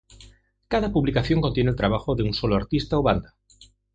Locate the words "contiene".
1.41-1.69